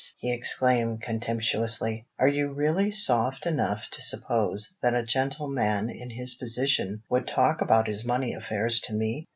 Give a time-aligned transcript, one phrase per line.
[0.17, 2.07] he exclaimed contemptuously.
[2.17, 7.61] "Are you really soft enough to suppose that a gentleman in his position would talk
[7.61, 9.27] about his money affairs to me?